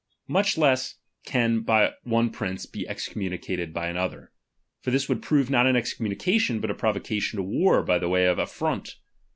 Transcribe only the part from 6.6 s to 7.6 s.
a provocation to